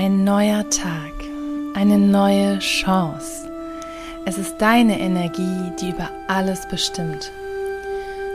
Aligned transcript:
Ein 0.00 0.22
neuer 0.22 0.70
Tag, 0.70 1.12
eine 1.74 1.98
neue 1.98 2.60
Chance. 2.60 3.50
Es 4.26 4.38
ist 4.38 4.58
deine 4.58 5.00
Energie, 5.00 5.72
die 5.80 5.88
über 5.88 6.08
alles 6.28 6.68
bestimmt. 6.68 7.32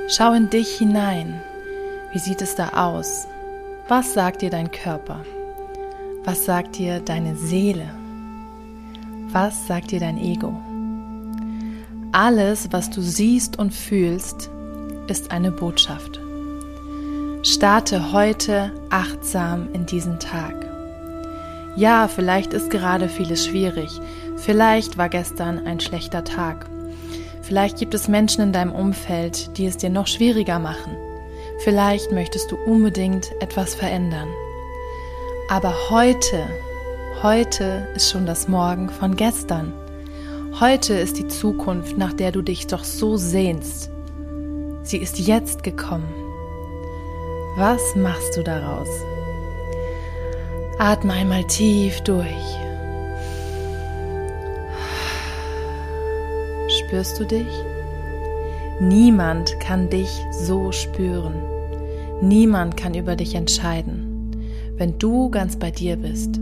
Schau 0.09 0.33
in 0.33 0.49
dich 0.49 0.77
hinein. 0.77 1.41
Wie 2.11 2.19
sieht 2.19 2.41
es 2.41 2.55
da 2.55 2.71
aus? 2.75 3.29
Was 3.87 4.13
sagt 4.13 4.41
dir 4.41 4.49
dein 4.49 4.71
Körper? 4.71 5.23
Was 6.25 6.43
sagt 6.43 6.77
dir 6.79 6.99
deine 6.99 7.37
Seele? 7.37 7.89
Was 9.31 9.65
sagt 9.65 9.91
dir 9.91 10.01
dein 10.01 10.17
Ego? 10.17 10.61
Alles, 12.11 12.73
was 12.73 12.89
du 12.89 13.01
siehst 13.01 13.57
und 13.57 13.73
fühlst, 13.73 14.49
ist 15.07 15.31
eine 15.31 15.53
Botschaft. 15.53 16.19
Starte 17.41 18.11
heute 18.11 18.73
achtsam 18.89 19.69
in 19.71 19.85
diesen 19.85 20.19
Tag. 20.19 20.72
Ja, 21.75 22.07
vielleicht 22.07 22.53
ist 22.53 22.69
gerade 22.69 23.09
vieles 23.09 23.45
schwierig. 23.45 23.89
Vielleicht 24.37 24.97
war 24.97 25.09
gestern 25.09 25.65
ein 25.65 25.79
schlechter 25.79 26.23
Tag. 26.23 26.67
Vielleicht 27.41 27.77
gibt 27.77 27.93
es 27.93 28.07
Menschen 28.07 28.41
in 28.41 28.53
deinem 28.53 28.71
Umfeld, 28.71 29.57
die 29.57 29.65
es 29.65 29.77
dir 29.77 29.89
noch 29.89 30.07
schwieriger 30.07 30.59
machen. 30.59 30.95
Vielleicht 31.59 32.11
möchtest 32.11 32.51
du 32.51 32.57
unbedingt 32.57 33.31
etwas 33.41 33.75
verändern. 33.75 34.27
Aber 35.49 35.73
heute, 35.89 36.47
heute 37.21 37.87
ist 37.95 38.11
schon 38.11 38.25
das 38.25 38.47
Morgen 38.47 38.89
von 38.89 39.15
gestern. 39.15 39.73
Heute 40.59 40.93
ist 40.93 41.17
die 41.17 41.27
Zukunft, 41.27 41.97
nach 41.97 42.13
der 42.13 42.31
du 42.31 42.41
dich 42.41 42.67
doch 42.67 42.83
so 42.83 43.17
sehnst. 43.17 43.89
Sie 44.83 44.97
ist 44.97 45.19
jetzt 45.19 45.63
gekommen. 45.63 46.13
Was 47.57 47.95
machst 47.95 48.37
du 48.37 48.43
daraus? 48.43 48.89
Atme 50.79 51.13
einmal 51.13 51.43
tief 51.45 52.01
durch. 52.01 52.57
Spürst 56.67 57.19
du 57.19 57.25
dich? 57.25 57.47
Niemand 58.79 59.59
kann 59.59 59.89
dich 59.89 60.09
so 60.31 60.71
spüren. 60.71 61.35
Niemand 62.21 62.75
kann 62.75 62.95
über 62.95 63.15
dich 63.15 63.35
entscheiden, 63.35 64.35
wenn 64.77 64.97
du 64.97 65.29
ganz 65.29 65.57
bei 65.57 65.69
dir 65.69 65.95
bist. 65.95 66.39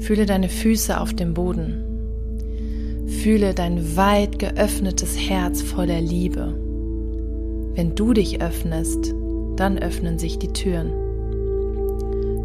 Fühle 0.00 0.26
deine 0.26 0.50
Füße 0.50 1.00
auf 1.00 1.14
dem 1.14 1.32
Boden. 1.32 1.84
Fühle 3.06 3.54
dein 3.54 3.96
weit 3.96 4.38
geöffnetes 4.38 5.16
Herz 5.18 5.62
voller 5.62 6.00
Liebe. 6.00 6.54
Wenn 7.74 7.94
du 7.94 8.12
dich 8.12 8.42
öffnest, 8.42 9.14
dann 9.56 9.78
öffnen 9.78 10.18
sich 10.18 10.38
die 10.38 10.52
Türen. 10.52 11.09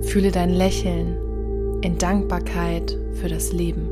Fühle 0.06 0.32
dein 0.32 0.52
Lächeln 0.52 1.82
in 1.82 1.98
Dankbarkeit 1.98 2.98
für 3.16 3.28
das 3.28 3.52
Leben. 3.52 3.90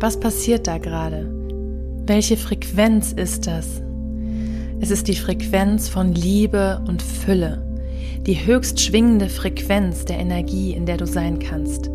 Was 0.00 0.20
passiert 0.20 0.66
da 0.66 0.78
gerade? 0.78 1.28
Welche 2.06 2.36
Frequenz 2.36 3.12
ist 3.12 3.46
das? 3.46 3.82
Es 4.80 4.90
ist 4.90 5.08
die 5.08 5.16
Frequenz 5.16 5.88
von 5.88 6.14
Liebe 6.14 6.80
und 6.86 7.02
Fülle, 7.02 7.62
die 8.26 8.46
höchst 8.46 8.80
schwingende 8.80 9.28
Frequenz 9.28 10.04
der 10.04 10.18
Energie, 10.18 10.72
in 10.72 10.86
der 10.86 10.98
du 10.98 11.06
sein 11.06 11.38
kannst. 11.40 11.90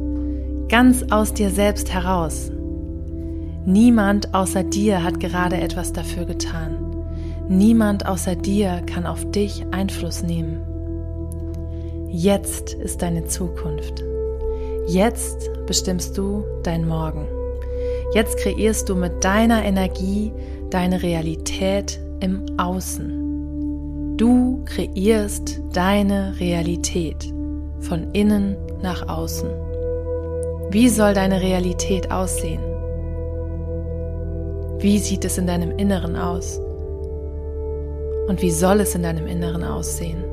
Ganz 0.70 1.06
aus 1.12 1.34
dir 1.34 1.50
selbst 1.50 1.94
heraus. 1.94 2.52
Niemand 3.66 4.34
außer 4.34 4.64
dir 4.64 5.03
hat 5.03 5.20
gerade 5.20 5.58
etwas 5.58 5.94
dafür 5.94 6.25
getan. 6.25 6.78
Niemand 7.47 8.06
außer 8.06 8.36
dir 8.36 8.81
kann 8.86 9.06
auf 9.06 9.31
dich 9.31 9.66
Einfluss 9.72 10.23
nehmen. 10.23 10.72
Jetzt 12.16 12.75
ist 12.75 13.01
deine 13.01 13.25
Zukunft. 13.25 14.03
Jetzt 14.85 15.50
bestimmst 15.66 16.16
du 16.16 16.44
dein 16.62 16.88
Morgen. 16.88 17.28
Jetzt 18.13 18.38
kreierst 18.38 18.88
du 18.88 18.94
mit 18.94 19.24
deiner 19.24 19.66
Energie 19.66 20.31
deine 20.69 21.01
Realität 21.01 22.00
im 22.19 22.46
Außen. 22.57 24.16
Du 24.16 24.63
kreierst 24.66 25.59
deine 25.74 26.40
Realität 26.40 27.34
von 27.79 28.12
innen 28.13 28.57
nach 28.84 29.09
außen. 29.09 29.50
Wie 30.69 30.90
soll 30.90 31.16
deine 31.16 31.41
Realität 31.41 32.12
aussehen? 32.12 32.62
Wie 34.78 35.00
sieht 35.00 35.25
es 35.25 35.40
in 35.40 35.47
deinem 35.47 35.72
Inneren 35.80 36.16
aus? 36.16 36.62
Und 38.28 38.40
wie 38.44 38.51
soll 38.51 38.81
es 38.81 38.94
in 38.94 39.01
deinem 39.01 39.25
Inneren 39.25 39.63
aussehen? 39.63 40.32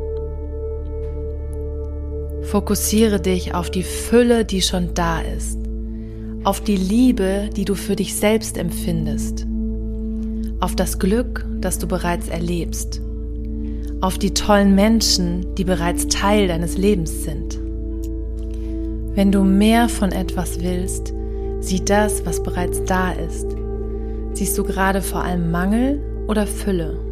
Fokussiere 2.51 3.21
dich 3.21 3.55
auf 3.55 3.71
die 3.71 3.85
Fülle, 3.85 4.45
die 4.45 4.61
schon 4.61 4.93
da 4.95 5.21
ist, 5.21 5.57
auf 6.43 6.61
die 6.61 6.77
Liebe, 6.77 7.49
die 7.55 7.65
du 7.65 7.77
für 7.77 7.95
dich 7.95 8.17
selbst 8.17 8.59
empfindest, 8.59 9.47
auf 10.59 10.75
das 10.75 10.99
Glück, 10.99 11.47
das 11.61 11.79
du 11.79 11.87
bereits 11.87 12.27
erlebst, 12.27 13.01
auf 14.01 14.19
die 14.19 14.35
tollen 14.35 14.75
Menschen, 14.75 15.55
die 15.55 15.63
bereits 15.63 16.09
Teil 16.09 16.49
deines 16.49 16.77
Lebens 16.77 17.23
sind. 17.23 17.57
Wenn 19.15 19.31
du 19.31 19.45
mehr 19.45 19.89
von 19.89 20.11
etwas 20.11 20.61
willst, 20.61 21.15
sieh 21.61 21.85
das, 21.85 22.27
was 22.27 22.43
bereits 22.43 22.83
da 22.83 23.13
ist. 23.13 23.47
Siehst 24.33 24.59
du 24.59 24.65
gerade 24.65 25.03
vor 25.03 25.23
allem 25.23 25.53
Mangel 25.53 26.01
oder 26.27 26.49
Fülle? 26.49 27.10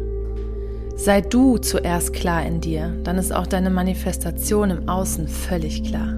Sei 0.99 1.21
du 1.21 1.57
zuerst 1.57 2.11
klar 2.11 2.45
in 2.45 2.59
dir, 2.59 2.93
dann 3.05 3.17
ist 3.17 3.33
auch 3.33 3.47
deine 3.47 3.69
Manifestation 3.69 4.69
im 4.69 4.89
Außen 4.89 5.29
völlig 5.29 5.85
klar. 5.85 6.15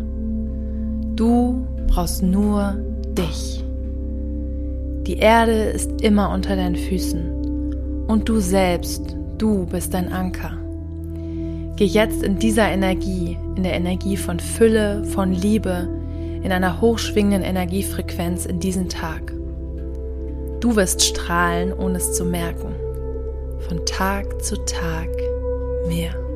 Du 1.16 1.68
brauchst 1.86 2.24
nur 2.24 2.78
dich. 3.16 3.64
Die 5.06 5.20
Erde 5.20 5.66
ist 5.66 6.02
immer 6.02 6.32
unter 6.32 6.56
deinen 6.56 6.76
Füßen 6.76 8.06
und 8.08 8.28
du 8.28 8.40
selbst, 8.40 9.16
du 9.38 9.68
bist 9.68 9.94
dein 9.94 10.12
Anker. 10.12 10.54
Geh 11.76 11.86
jetzt 11.86 12.24
in 12.24 12.40
dieser 12.40 12.68
Energie, 12.68 13.38
in 13.56 13.62
der 13.62 13.74
Energie 13.74 14.18
von 14.18 14.40
Fülle, 14.40 15.06
von 15.06 15.32
Liebe, 15.32 15.88
in 16.42 16.52
einer 16.52 16.82
hochschwingenden 16.82 17.44
Energiefrequenz 17.44 18.48
in 18.48 18.60
diesen 18.60 18.90
Tag. 18.90 19.32
Du 20.60 20.76
wirst 20.76 21.04
strahlen, 21.04 21.72
ohne 21.72 21.98
es 21.98 22.14
zu 22.14 22.26
merken 22.26 22.81
von 23.72 23.86
Tag 23.86 24.44
zu 24.44 24.58
Tag 24.66 25.08
mehr. 25.88 26.31